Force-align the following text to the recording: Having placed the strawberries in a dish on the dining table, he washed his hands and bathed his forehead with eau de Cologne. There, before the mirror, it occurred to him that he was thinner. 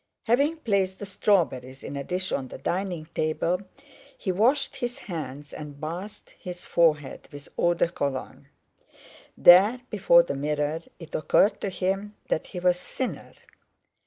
Having 0.23 0.57
placed 0.61 0.97
the 0.97 1.05
strawberries 1.05 1.83
in 1.83 1.95
a 1.95 2.03
dish 2.03 2.31
on 2.31 2.47
the 2.47 2.57
dining 2.57 3.05
table, 3.13 3.61
he 4.17 4.31
washed 4.31 4.77
his 4.77 4.97
hands 4.97 5.53
and 5.53 5.79
bathed 5.79 6.31
his 6.39 6.65
forehead 6.65 7.29
with 7.31 7.47
eau 7.55 7.75
de 7.75 7.87
Cologne. 7.87 8.47
There, 9.37 9.81
before 9.91 10.23
the 10.23 10.33
mirror, 10.35 10.81
it 10.97 11.13
occurred 11.13 11.61
to 11.61 11.69
him 11.69 12.15
that 12.29 12.47
he 12.47 12.59
was 12.59 12.79
thinner. 12.81 13.33